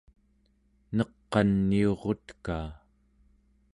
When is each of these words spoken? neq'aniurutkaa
neq'aniurutkaa 0.95 2.67